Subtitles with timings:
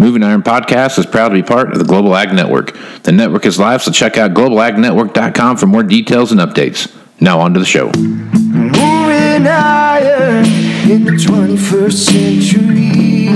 [0.00, 2.74] Moving Iron Podcast is proud to be part of the Global Ag Network.
[3.02, 6.90] The network is live, so check out globalagnetwork.com for more details and updates.
[7.20, 7.92] Now on to the show.
[7.98, 10.46] Moving iron
[10.90, 13.26] in the 21st century.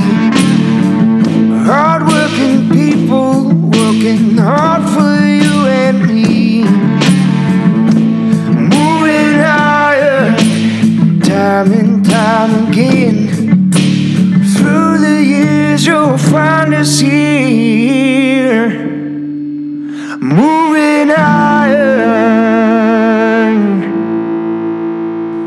[1.67, 6.63] Hardworking people working hard for you and me.
[8.55, 13.54] Moving iron time and time again.
[14.65, 18.71] Through the years, you'll find us here.
[20.17, 22.25] Moving iron.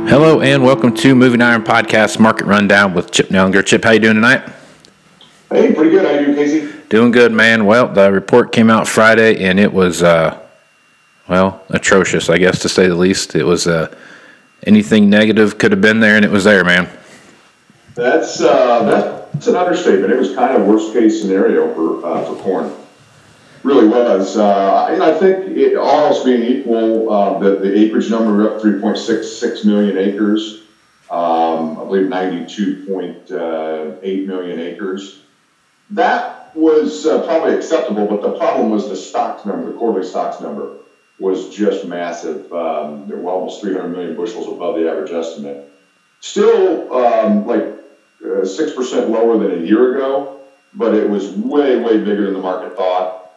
[0.08, 3.66] Hello and welcome to Moving Iron Podcast Market Rundown with Chip Nellinger.
[3.66, 4.48] Chip, how you doing tonight?
[5.50, 6.06] Hey, pretty good.
[6.06, 6.72] How you doing, Casey?
[6.90, 7.66] Doing good, man.
[7.66, 10.40] Well, the report came out Friday and it was, uh,
[11.28, 13.34] well, atrocious, I guess to say the least.
[13.36, 13.92] It was uh,
[14.68, 16.88] anything negative could have been there, and it was there, man.
[17.98, 20.14] That's uh, that's an understatement.
[20.14, 22.72] It was kind of worst case scenario for uh, for corn.
[23.64, 24.38] Really was.
[24.38, 28.62] Uh, and I think it, all else being equal, uh, the the acreage number up
[28.62, 30.62] 3.66 million acres.
[31.10, 35.24] Um, I believe 92.8 million acres.
[35.90, 40.40] That was uh, probably acceptable, but the problem was the stocks number, the quarterly stocks
[40.40, 40.78] number,
[41.18, 42.54] was just massive.
[42.54, 45.74] Um, almost 300 million bushels above the average estimate.
[46.20, 47.77] Still, um, like uh,
[48.44, 50.40] six percent lower than a year ago,
[50.74, 53.32] but it was way, way bigger than the market thought,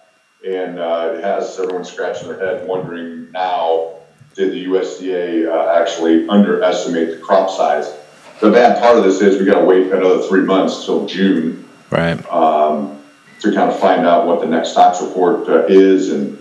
[0.47, 3.97] and uh, it has everyone scratching their head, wondering now
[4.34, 7.92] did the USDA uh, actually underestimate the crop size?
[8.41, 11.69] The bad part of this is we got to wait another three months till June
[11.91, 12.25] Right.
[12.31, 13.03] um,
[13.41, 16.39] to kind of find out what the next stocks report uh, is, and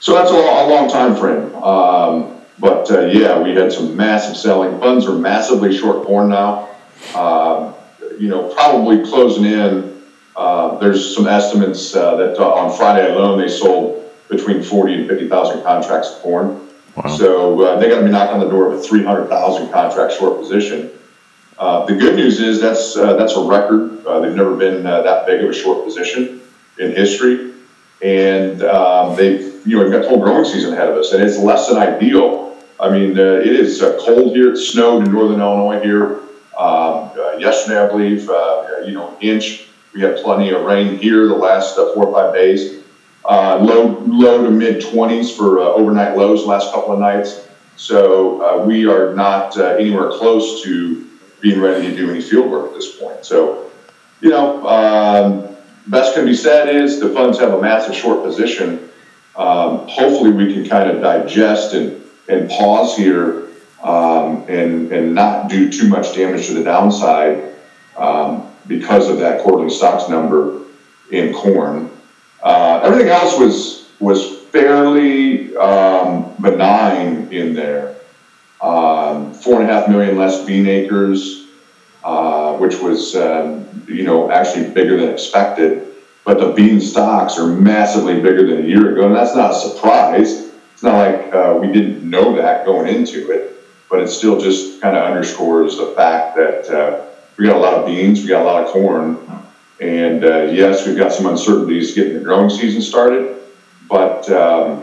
[0.00, 1.54] so that's a, a long time frame.
[1.56, 4.78] Um, but uh, yeah, we had some massive selling.
[4.78, 6.68] Funds are massively short corn now.
[7.14, 7.74] Um,
[8.18, 10.02] you know, probably closing in.
[10.36, 15.08] Uh, there's some estimates uh, that uh, on Friday alone they sold between 40 and
[15.08, 16.68] 50 thousand contracts of corn.
[16.94, 17.16] Wow.
[17.16, 20.40] So uh, they got to be knocking on the door of a 300,000 contract short
[20.40, 20.90] position.
[21.58, 24.04] Uh, the good news is that's uh, that's a record.
[24.06, 26.40] Uh, they've never been uh, that big of a short position
[26.78, 27.52] in history,
[28.00, 31.22] and um, they've you know we've got the whole growing season ahead of us, and
[31.22, 32.56] it's less than ideal.
[32.78, 34.52] I mean, uh, it is uh, cold here.
[34.52, 36.20] It snowed in northern Illinois here
[36.58, 38.28] um, uh, yesterday, I believe.
[38.28, 39.66] Uh, you know, inch.
[39.94, 42.82] We had plenty of rain here the last uh, four or five days.
[43.24, 47.46] Uh, low low to mid 20s for uh, overnight lows last couple of nights.
[47.76, 51.06] So uh, we are not uh, anywhere close to
[51.40, 53.24] being ready to do any field work at this point.
[53.24, 53.70] So,
[54.20, 58.90] you know, um, best can be said is the funds have a massive short position.
[59.36, 63.47] Um, hopefully, we can kind of digest and, and pause here
[63.82, 67.54] um, and, and not do too much damage to the downside
[67.96, 70.62] um, because of that quarterly stocks number
[71.10, 71.90] in corn.
[72.42, 77.96] Uh, everything else was was fairly um, benign in there.
[78.60, 81.46] Um, four and a half million less bean acres,
[82.02, 85.84] uh, which was um, you know actually bigger than expected.
[86.24, 89.54] But the bean stocks are massively bigger than a year ago, and that's not a
[89.54, 90.50] surprise.
[90.74, 93.57] It's not like uh, we didn't know that going into it,
[93.90, 97.04] but it still just kind of underscores the fact that uh,
[97.36, 99.18] we got a lot of beans, we got a lot of corn,
[99.80, 103.36] and uh, yes, we've got some uncertainties getting the growing season started,
[103.88, 104.82] but um,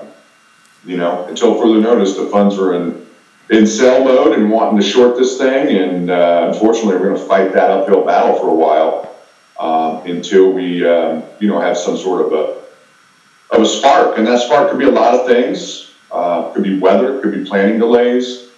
[0.86, 3.06] you know, until further notice, the funds are in
[3.50, 7.28] in sell mode and wanting to short this thing, and uh, unfortunately, we're going to
[7.28, 9.16] fight that uphill battle for a while
[9.60, 14.26] um, until we, um, you know, have some sort of a of a spark, and
[14.26, 15.92] that spark could be a lot of things.
[16.12, 18.50] Uh, could be weather, could be planning delays,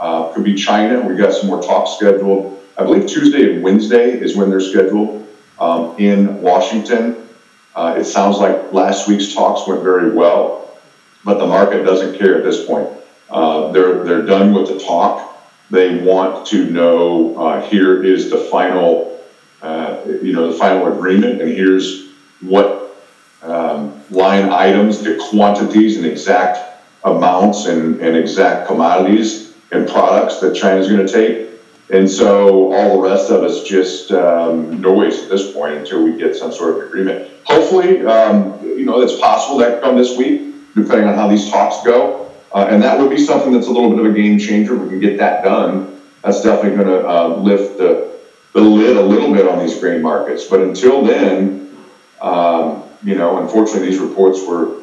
[0.00, 1.00] uh, could be China.
[1.02, 2.58] We've got some more talks scheduled.
[2.76, 5.28] I believe Tuesday and Wednesday is when they're scheduled
[5.58, 7.28] um, in Washington.
[7.76, 10.78] Uh, it sounds like last week's talks went very well,
[11.22, 12.88] but the market doesn't care at this point.
[13.28, 15.26] Uh, they're they're done with the talk.
[15.70, 19.22] They want to know uh, here is the final,
[19.62, 22.08] uh, you know, the final agreement, and here's
[22.40, 22.96] what
[23.42, 30.54] um, line items, the quantities and exact amounts and, and exact commodities and products that
[30.54, 31.48] China's going to take.
[31.90, 36.16] And so all the rest of it's just um, noise at this point until we
[36.16, 37.30] get some sort of agreement.
[37.44, 41.84] Hopefully, um, you know, it's possible that come this week, depending on how these talks
[41.84, 42.30] go.
[42.52, 44.74] Uh, and that would be something that's a little bit of a game changer.
[44.74, 46.00] If we can get that done.
[46.22, 48.18] That's definitely going to uh, lift the,
[48.52, 50.44] the lid a little bit on these grain markets.
[50.44, 51.74] But until then,
[52.20, 54.80] um, you know, unfortunately, these reports were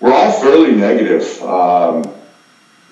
[0.00, 1.42] were all fairly negative.
[1.42, 2.04] Um,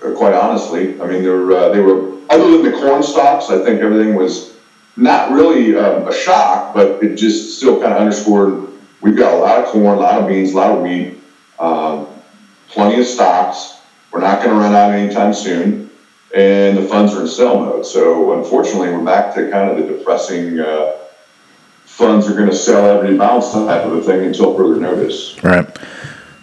[0.01, 3.51] quite honestly, I mean, they were uh, they were other than the corn stocks.
[3.51, 4.57] I think everything was
[4.97, 8.67] not really um, a shock, but it just still kind of underscored
[9.01, 11.19] we've got a lot of corn, a lot of beans, a lot of wheat,
[11.59, 12.07] um,
[12.69, 13.81] plenty of stocks.
[14.11, 15.91] We're not going to run out anytime soon,
[16.35, 17.87] and the funds are in sell mode.
[17.87, 20.59] So unfortunately, we're back to kind of the depressing.
[20.59, 20.93] Uh,
[21.85, 25.43] funds are going to sell every bounce type of a thing until further notice.
[25.43, 25.67] Right.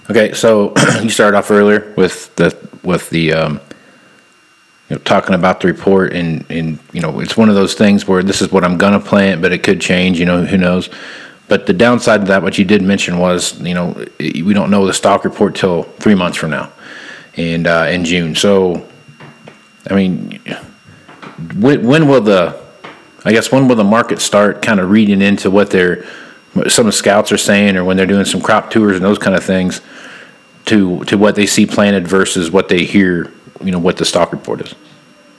[0.10, 2.52] Okay, so you started off earlier with the
[2.84, 3.60] with the um,
[4.90, 8.08] you know talking about the report and and you know it's one of those things
[8.08, 10.20] where this is what I'm gonna plant, but it could change.
[10.20, 10.90] You know who knows.
[11.48, 14.86] But the downside of that, what you did mention was, you know, we don't know
[14.86, 16.72] the stock report till three months from now,
[17.36, 18.34] and uh, in June.
[18.34, 18.88] So,
[19.90, 20.42] I mean,
[21.56, 22.60] when, when will the,
[23.26, 26.06] I guess, when will the market start kind of reading into what they're,
[26.70, 29.20] some of the scouts are saying, or when they're doing some crop tours and those
[29.20, 29.82] kind of things,
[30.66, 33.32] to to what they see planted versus what they hear,
[33.62, 34.76] you know, what the stock report is.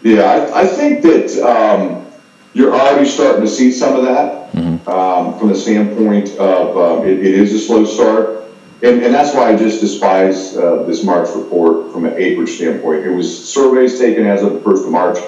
[0.02, 2.06] Yeah, I, I think that um,
[2.52, 4.88] you're already starting to see some of that Mm-hmm.
[4.88, 8.44] um, from the standpoint of um, it, it is a slow start.
[8.84, 13.04] And, and that's why I just despise uh, this March report from an acreage standpoint.
[13.04, 15.18] It was surveys taken as of the 1st of March.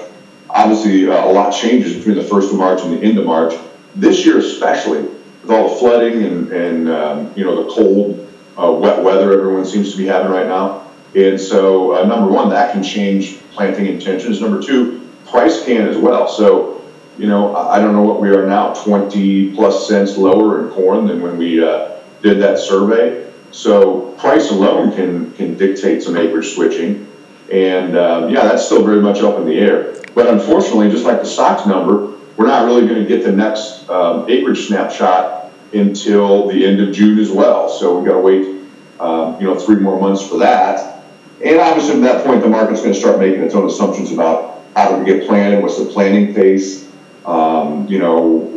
[0.49, 3.53] Obviously, uh, a lot changes between the 1st of March and the end of March.
[3.95, 8.26] This year, especially, with all the flooding and, and um, you know, the cold,
[8.57, 10.87] uh, wet weather everyone seems to be having right now.
[11.15, 14.41] And so, uh, number one, that can change planting intentions.
[14.41, 16.27] Number two, price can as well.
[16.27, 16.83] So,
[17.17, 21.07] you know, I don't know what we are now, 20 plus cents lower in corn
[21.07, 23.31] than when we uh, did that survey.
[23.51, 27.07] So price alone can, can dictate some acreage switching.
[27.51, 30.03] And uh, yeah, that's still very much up in the air.
[30.13, 33.89] But unfortunately, just like the stocks number, we're not really going to get the next
[33.89, 35.36] um, acreage snapshot
[35.73, 37.69] until the end of June as well.
[37.69, 38.61] So we've got to wait,
[38.99, 41.03] um, you know, three more months for that.
[41.43, 44.61] And obviously, at that point, the market's going to start making its own assumptions about
[44.75, 46.89] how do we get planted, what's the planning pace,
[47.25, 48.53] um, you know,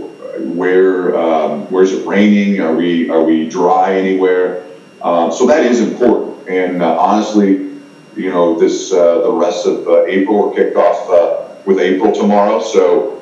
[0.55, 2.61] where um, where's it raining?
[2.61, 4.65] Are we are we dry anywhere?
[5.03, 6.49] Um, so that is important.
[6.49, 7.71] And uh, honestly,
[8.17, 12.13] you know, this uh, the rest of uh, April we're kicked off uh, with April
[12.13, 12.61] tomorrow.
[12.63, 13.20] So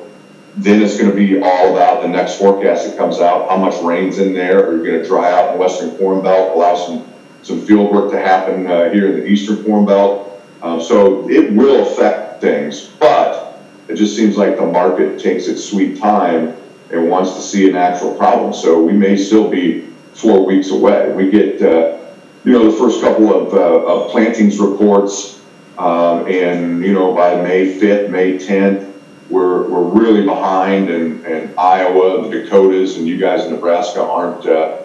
[0.57, 3.49] then it's going to be all about the next forecast that comes out.
[3.49, 4.67] How much rain's in there?
[4.67, 6.55] Are you going to dry out in the Western Corn Belt?
[6.55, 7.05] Allow some
[7.41, 10.41] some field work to happen uh, here in the Eastern Corn Belt.
[10.61, 15.63] Um, so it will affect things, but it just seems like the market takes its
[15.63, 16.55] sweet time
[16.91, 18.53] and wants to see an actual problem.
[18.53, 21.11] So we may still be four weeks away.
[21.13, 21.97] We get, uh,
[22.43, 25.41] you know, the first couple of, uh, of plantings reports,
[25.77, 28.88] um, and you know, by May 5th, May 10th,
[29.29, 34.45] we're, we're really behind, and, and Iowa, the Dakotas, and you guys in Nebraska aren't,
[34.45, 34.83] uh,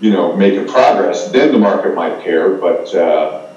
[0.00, 1.30] you know, making progress.
[1.30, 3.52] Then the market might care, but uh,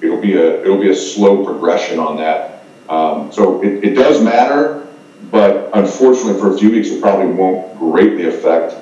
[0.00, 2.64] it'll be a it'll be a slow progression on that.
[2.88, 4.86] Um, so it, it does matter,
[5.30, 8.74] but unfortunately for a few weeks, it probably won't greatly affect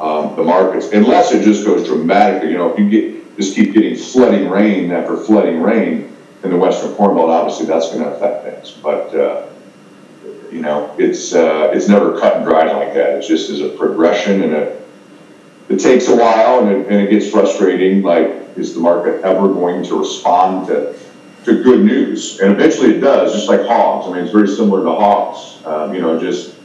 [0.00, 2.50] um, the markets unless it just goes dramatically.
[2.50, 6.14] You know, if you get just keep getting flooding rain after flooding rain
[6.44, 8.70] in the Western Corn Belt, obviously that's going to affect things.
[8.82, 9.46] But uh,
[10.52, 13.18] you know, it's uh, it's never cut and dried like that.
[13.18, 14.88] It's just as a progression, and it
[15.68, 18.02] it takes a while, and it, and it gets frustrating.
[18.02, 20.94] Like, is the market ever going to respond to
[21.44, 22.38] to good news.
[22.40, 24.06] And eventually it does, just like hogs.
[24.06, 25.64] I mean, it's very similar to hogs.
[25.66, 26.56] Um, you know, just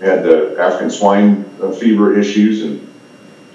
[0.00, 1.44] had the African swine
[1.78, 2.86] fever issues, and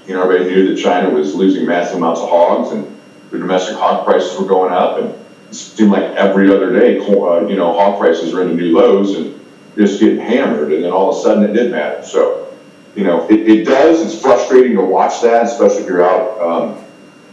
[0.07, 2.99] you know, everybody knew that China was losing massive amounts of hogs, and
[3.31, 5.24] the domestic hog prices were going up, and it
[5.55, 9.39] seemed like every other day, uh, you know, hog prices are into new lows and
[9.75, 12.03] just getting hammered, and then all of a sudden it did matter.
[12.03, 12.53] So,
[12.95, 14.01] you know, it, it does.
[14.01, 16.39] It's frustrating to watch that, especially if you're out.
[16.39, 16.85] Um,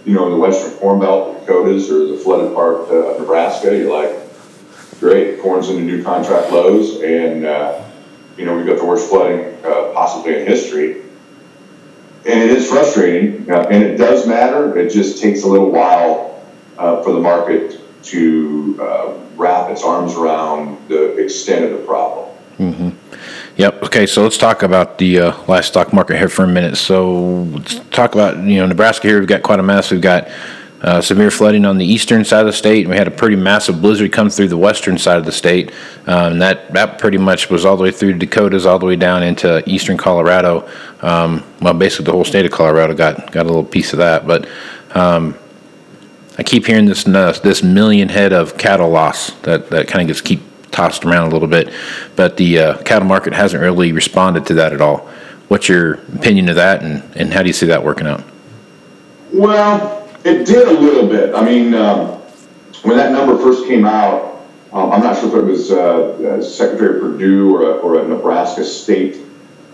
[0.05, 3.21] you know, in the western corn belt, the Dakotas, or the flooded part uh, of
[3.21, 4.19] Nebraska, you're like,
[4.99, 7.85] great, corn's into new contract lows, and, uh,
[8.37, 11.03] you know, we've got the worst flooding uh, possibly in history.
[12.25, 14.77] And it is frustrating, uh, and it does matter.
[14.77, 16.43] It just takes a little while
[16.79, 22.29] uh, for the market to uh, wrap its arms around the extent of the problem.
[22.59, 22.91] Mm-hmm.
[23.57, 23.83] Yep.
[23.85, 24.07] Okay.
[24.07, 26.77] So let's talk about the uh, livestock market here for a minute.
[26.77, 29.19] So let's talk about you know Nebraska here.
[29.19, 29.91] We've got quite a mess.
[29.91, 30.29] We've got
[30.83, 33.37] uh, severe flooding on the eastern side of the state, and we had a pretty
[33.37, 35.71] massive blizzard come through the western side of the state.
[36.07, 39.23] Um, that that pretty much was all the way through Dakotas, all the way down
[39.23, 40.69] into eastern Colorado.
[41.01, 44.27] Um, well, basically the whole state of Colorado got got a little piece of that.
[44.27, 44.49] But
[44.95, 45.37] um,
[46.39, 50.07] I keep hearing this uh, this million head of cattle loss that that kind of
[50.09, 51.73] gets keep tossed around a little bit,
[52.17, 55.09] but the uh, cattle market hasn't really responded to that at all.
[55.49, 58.25] What's your opinion of that, and, and how do you see that working out?
[59.33, 61.35] Well, it did a little bit.
[61.35, 62.21] I mean, um,
[62.83, 64.31] when that number first came out,
[64.73, 68.09] Um, I'm not sure if it was uh, uh, Secretary Perdue or a, or a
[68.09, 69.21] Nebraska State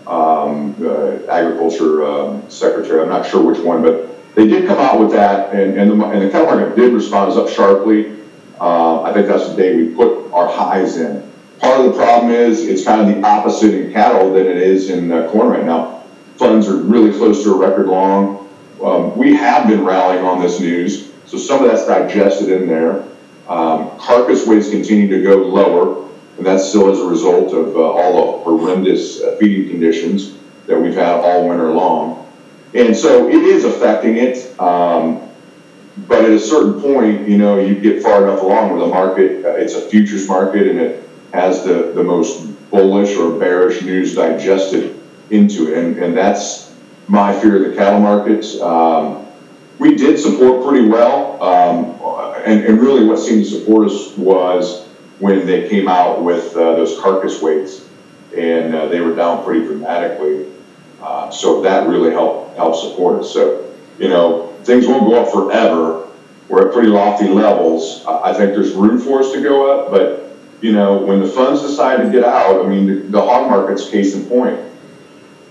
[0.05, 2.99] um, uh, Agriculture um, Secretary.
[2.99, 6.05] I'm not sure which one, but they did come out with that, and, and, the,
[6.05, 8.15] and the cattle market did respond up sharply.
[8.59, 11.29] Uh, I think that's the day we put our highs in.
[11.59, 14.89] Part of the problem is it's kind of the opposite in cattle than it is
[14.89, 16.03] in uh, corn right now.
[16.37, 18.47] Funds are really close to a record long.
[18.83, 23.03] Um, we have been rallying on this news, so some of that's digested in there.
[23.49, 26.07] Um, carcass weights continue to go lower,
[26.37, 30.79] and that's still as a result of uh, all the horrendous uh, feeding conditions that
[30.79, 32.18] we've had all winter long.
[32.73, 34.59] And so it is affecting it.
[34.59, 35.29] Um,
[36.07, 39.45] but at a certain point, you know, you get far enough along where the market,
[39.45, 44.15] uh, it's a futures market and it has the, the most bullish or bearish news
[44.15, 44.99] digested
[45.29, 45.77] into it.
[45.77, 46.73] And, and that's
[47.07, 48.59] my fear of the cattle markets.
[48.61, 49.27] Um,
[49.79, 51.41] we did support pretty well.
[51.41, 51.95] Um,
[52.45, 54.87] and, and, really what seemed to support us was
[55.19, 57.87] when they came out with uh, those carcass weights
[58.35, 60.45] and uh, they were down pretty dramatically.
[61.01, 63.33] Uh, so that really helped help support us.
[63.33, 66.07] So, you know, things won't go up forever.
[66.47, 68.03] We're at pretty lofty levels.
[68.05, 70.29] I think there's room for us to go up, but
[70.61, 73.89] you know, when the funds decide to get out, I mean, the, the hog market's
[73.89, 74.59] case in point.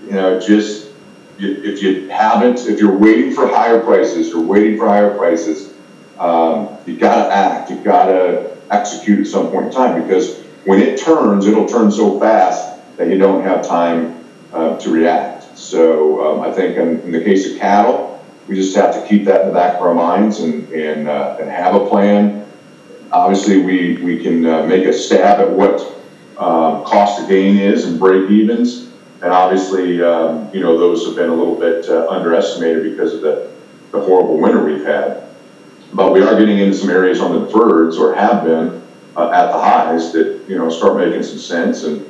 [0.05, 0.91] You know, just
[1.39, 5.73] if you haven't, if you're waiting for higher prices, you're waiting for higher prices,
[6.19, 10.99] um, you gotta act, you gotta execute at some point in time because when it
[10.99, 15.38] turns, it'll turn so fast that you don't have time uh, to react.
[15.59, 19.25] So um, I think in, in, the case of cattle, we just have to keep
[19.25, 22.49] that in the back of our minds and, and, uh, and have a plan.
[23.11, 25.81] Obviously, we, we can uh, make a stab at what
[26.37, 28.89] um, cost of gain is and break evens
[29.21, 33.21] and obviously, um, you know, those have been a little bit uh, underestimated because of
[33.21, 33.51] the,
[33.91, 35.23] the horrible winter we've had.
[35.93, 38.81] But we are getting into some areas on the deferreds, or have been,
[39.17, 42.05] uh, at the highs that, you know, start making some sense and,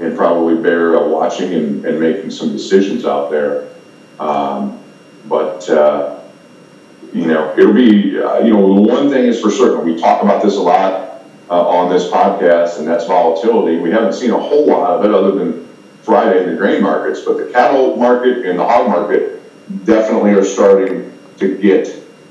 [0.00, 3.68] and probably bear watching and, and making some decisions out there.
[4.18, 4.78] Um,
[5.26, 6.20] but, uh,
[7.12, 10.22] you know, it'll be, uh, you know, the one thing is for certain, we talk
[10.22, 13.78] about this a lot uh, on this podcast, and that's volatility.
[13.78, 15.68] We haven't seen a whole lot of it other than
[16.02, 19.40] Friday in the grain markets, but the cattle market and the hog market
[19.84, 21.88] definitely are starting to get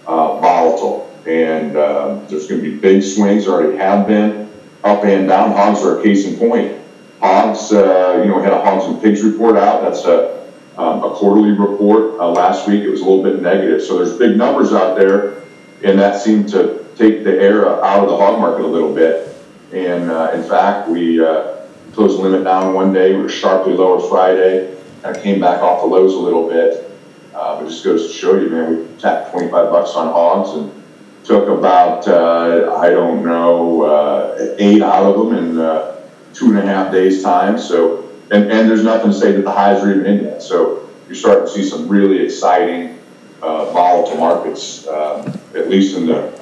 [0.08, 1.08] uh, volatile.
[1.26, 4.52] And uh, there's going to be big swings, already have been,
[4.84, 5.52] up and down.
[5.52, 6.81] Hogs are a case in point.
[7.22, 9.84] Hogs, uh, you know, we had a hogs and pigs report out.
[9.84, 10.44] That's a,
[10.76, 12.20] um, a quarterly report.
[12.20, 13.84] Uh, last week it was a little bit negative.
[13.84, 15.44] So there's big numbers out there,
[15.84, 19.36] and that seemed to take the air out of the hog market a little bit.
[19.72, 21.58] And uh, in fact, we uh,
[21.94, 23.16] closed the limit down one day.
[23.16, 24.76] We were sharply lower Friday.
[25.04, 26.92] Kind of came back off the lows a little bit.
[27.36, 30.58] Uh, but it just goes to show you, man, we tapped 25 bucks on hogs
[30.58, 30.84] and
[31.24, 35.91] took about, uh, I don't know, eight out of them uh,
[36.34, 37.58] two and a half days' time.
[37.58, 40.42] So, and, and there's nothing to say that the highs are even in yet.
[40.42, 43.00] So you're starting to see some really exciting,
[43.42, 46.40] uh, volatile markets, um, at least in the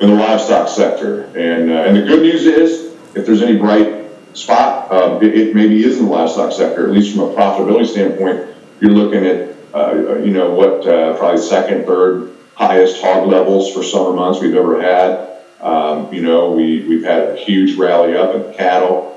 [0.00, 1.24] in the livestock sector.
[1.36, 3.96] And uh, and the good news is, if there's any bright
[4.36, 4.90] spot.
[4.90, 8.54] Uh, it, it, maybe is in the livestock sector, at least from a profitability standpoint.
[8.80, 13.82] You're looking at, uh, you know, what uh, probably second, third highest hog levels for
[13.82, 15.42] summer months we've ever had.
[15.60, 19.15] Um, you know, we, we've had a huge rally up in cattle.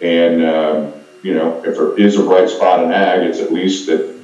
[0.00, 3.86] And, um, you know, if there is a bright spot in ag, it's at least
[3.86, 4.14] that,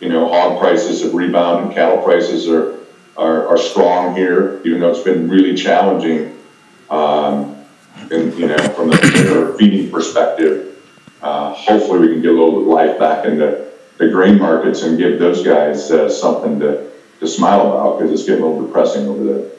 [0.00, 2.78] you know, hog prices have rebounded cattle prices are,
[3.16, 6.38] are, are strong here, even though it's been really challenging.
[6.88, 7.56] Um,
[8.10, 10.80] and you know, from the feeding perspective,
[11.20, 13.66] uh, hopefully we can get a little bit of life back into
[13.98, 18.24] the grain markets and give those guys uh, something to, to smile about because it's
[18.24, 19.50] getting a little depressing over there.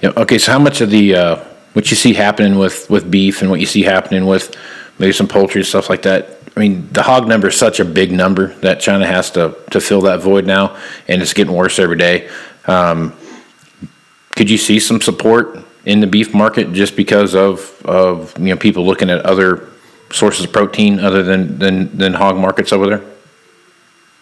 [0.00, 0.12] Yeah.
[0.16, 0.38] Okay.
[0.38, 1.44] So how much of the uh,
[1.76, 4.56] what you see happening with with beef and what you see happening with
[4.98, 6.38] maybe some poultry and stuff like that?
[6.56, 9.78] I mean, the hog number is such a big number that China has to to
[9.78, 10.74] fill that void now,
[11.06, 12.30] and it's getting worse every day.
[12.66, 13.12] Um,
[14.36, 18.56] could you see some support in the beef market just because of, of you know
[18.56, 19.68] people looking at other
[20.10, 23.04] sources of protein other than than, than hog markets over there?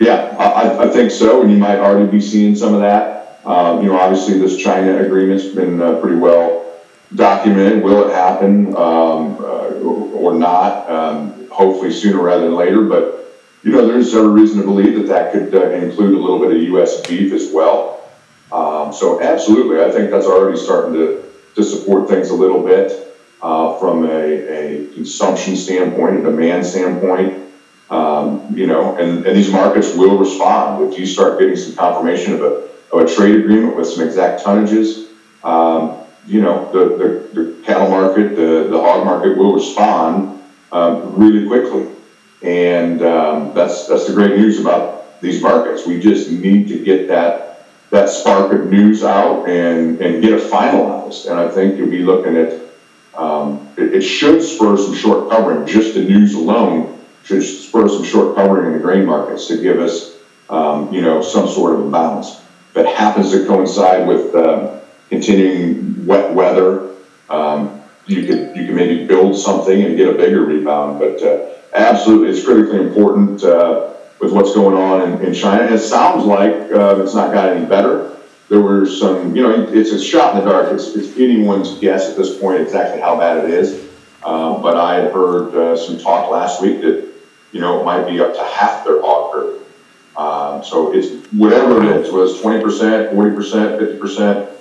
[0.01, 3.41] Yeah, I, I think so, and you might already be seeing some of that.
[3.47, 6.64] Um, you know, obviously this China agreement's been uh, pretty well
[7.15, 7.83] documented.
[7.83, 10.89] Will it happen um, uh, or not?
[10.91, 13.21] Um, hopefully sooner rather than later, but
[13.63, 16.57] you know, there's every reason to believe that that could uh, include a little bit
[16.57, 17.01] of U.S.
[17.07, 18.11] beef as well.
[18.53, 23.17] Um, so absolutely, I think that's already starting to to support things a little bit
[23.41, 27.43] uh, from a, a, consumption standpoint, a demand standpoint.
[27.91, 32.33] Um, you know, and, and these markets will respond if you start getting some confirmation
[32.35, 35.09] of a, of a trade agreement with some exact tonnages.
[35.45, 41.17] Um, you know, the, the, the cattle market, the, the hog market will respond um,
[41.17, 41.89] really quickly.
[42.43, 45.87] And um, that's, that's the great news about these markets.
[45.87, 50.51] We just need to get that, that spark of news out and, and get it
[50.51, 51.31] finalized.
[51.31, 52.61] And I think you'll be looking at,
[53.17, 55.67] um, it, it should spur some short covering.
[55.67, 59.79] Just the news alone should spur some short covering in the grain markets to give
[59.79, 60.17] us,
[60.51, 62.41] um, you know, some sort of a balance.
[62.75, 66.91] That happens to coincide with um, continuing wet weather,
[67.29, 70.99] um, you could you can maybe build something and get a bigger rebound.
[70.99, 75.65] But uh, absolutely, it's critically important uh, with what's going on in, in China.
[75.65, 78.17] it sounds like uh, it's not got any better.
[78.49, 80.73] There were some, you know, it's a shot in the dark.
[80.73, 83.89] It's, it's anyone's guess at this point exactly how bad it is.
[84.23, 87.09] Um, but I had heard uh, some talk last week that,
[87.53, 89.61] you know, it might be up to half their herd.
[90.17, 94.54] Um, so it's whatever it is, whether it's 20%, 40%, 50%,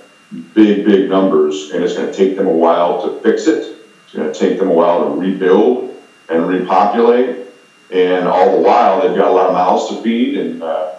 [0.54, 3.78] big, big numbers, and it's going to take them a while to fix it.
[4.06, 5.96] It's going to take them a while to rebuild
[6.30, 7.48] and repopulate,
[7.92, 10.94] and all the while they've got a lot of mouths to feed, and uh,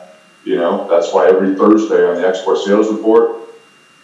[0.44, 3.48] you know that's why every Thursday on the export sales report,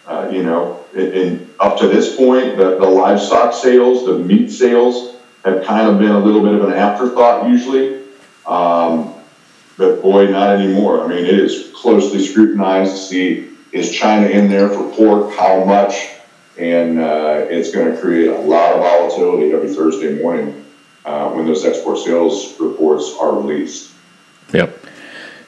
[0.07, 5.15] uh, you know, and up to this point, the, the livestock sales, the meat sales
[5.45, 8.01] have kind of been a little bit of an afterthought usually.
[8.45, 9.13] Um,
[9.77, 11.03] but boy, not anymore.
[11.03, 15.33] I mean, it is closely scrutinized to see is China in there for pork?
[15.33, 16.09] How much?
[16.57, 20.65] And uh, it's going to create a lot of volatility every Thursday morning
[21.05, 23.93] uh, when those export sales reports are released.
[24.53, 24.85] Yep.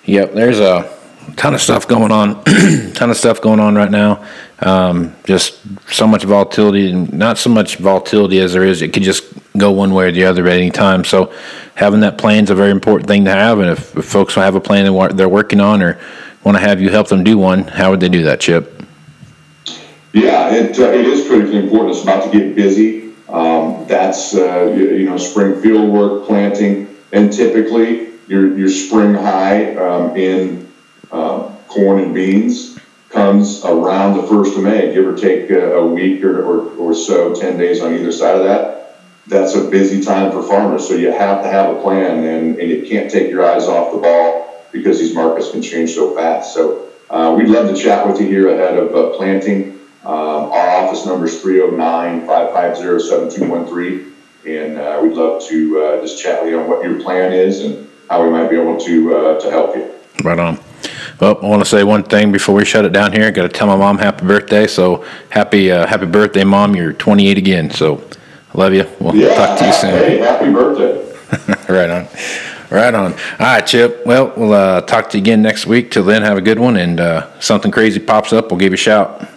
[0.05, 0.33] Yep.
[0.33, 0.97] There's a
[1.35, 2.43] ton of stuff going on,
[2.93, 4.25] ton of stuff going on right now.
[4.59, 5.59] Um, just
[5.91, 8.81] so much volatility, and not so much volatility as there is.
[8.81, 9.25] It could just
[9.57, 11.03] go one way or the other at any time.
[11.03, 11.33] So
[11.75, 13.59] having that plan is a very important thing to have.
[13.59, 15.99] And if, if folks have a plan that they're working on or
[16.43, 18.83] want to have you help them do one, how would they do that, Chip?
[20.12, 21.95] Yeah, it, uh, it is critically important.
[21.95, 23.13] It's about to get busy.
[23.29, 29.15] Um, that's uh, you, you, know spring field work, planting, and typically your your spring
[29.15, 30.71] high um, in
[31.12, 32.77] uh, corn and beans
[33.09, 36.93] comes around the first of May, give or take a, a week or, or, or
[36.93, 38.99] so, ten days on either side of that.
[39.25, 42.69] That's a busy time for farmers, so you have to have a plan, and, and
[42.69, 44.42] you can't take your eyes off the ball
[44.73, 46.53] because these markets can change so fast.
[46.53, 49.79] So uh, we'd love to chat with you here ahead of uh, planting.
[50.03, 54.13] Um, our office number is 309 550 7213.
[54.45, 57.62] And uh, we'd love to uh, just chat with you on what your plan is
[57.62, 59.89] and how we might be able to, uh, to help you.
[60.21, 60.59] Right on.
[61.19, 63.27] Well, I want to say one thing before we shut it down here.
[63.27, 64.67] I got to tell my mom happy birthday.
[64.67, 66.75] So happy uh, happy birthday, mom!
[66.75, 67.71] You're 28 again.
[67.71, 68.03] So
[68.53, 68.89] I love you.
[68.99, 69.91] We'll yeah, talk to you soon.
[69.91, 70.99] Hey, happy birthday!
[71.73, 72.07] right on.
[72.73, 73.13] Right on.
[73.13, 74.03] All right, Chip.
[74.03, 75.91] Well, we'll uh, talk to you again next week.
[75.91, 76.75] Till then, have a good one.
[76.75, 79.29] And uh, something crazy pops up, we'll give you a shout.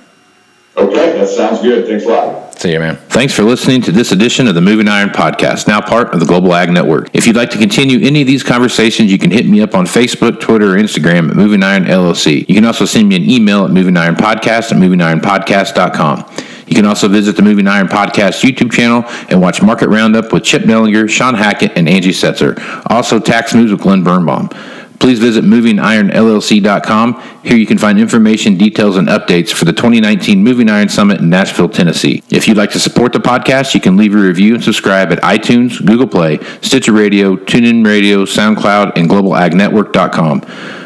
[0.75, 1.87] Okay, that sounds good.
[1.87, 2.59] Thanks a lot.
[2.59, 2.96] See you, man.
[3.09, 6.27] Thanks for listening to this edition of the Moving Iron Podcast, now part of the
[6.27, 7.11] Global Ag Network.
[7.12, 9.85] If you'd like to continue any of these conversations, you can hit me up on
[9.85, 12.49] Facebook, Twitter, or Instagram at Moving Iron LLC.
[12.49, 16.56] You can also send me an email at Moving Iron Podcast at movingironpodcast.com.
[16.66, 20.44] You can also visit the Moving Iron Podcast YouTube channel and watch Market Roundup with
[20.44, 22.59] Chip Nellinger, Sean Hackett, and Angie Setzer.
[22.90, 24.50] Also, Tax News with Glenn Birnbaum.
[24.98, 27.22] Please visit movingironllc.com.
[27.42, 31.29] Here you can find information, details, and updates for the 2019 Moving Iron Summit in
[31.29, 32.22] Nashville, Tennessee.
[32.31, 35.20] If you'd like to support the podcast, you can leave a review and subscribe at
[35.20, 40.42] iTunes, Google Play, Stitcher Radio, TuneIn Radio, SoundCloud, and globalagnetwork.com.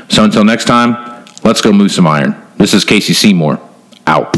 [0.09, 2.35] So until next time, let's go move some iron.
[2.57, 3.61] This is Casey Seymour.
[4.07, 4.35] Out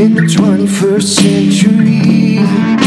[0.00, 2.79] in the 21st century.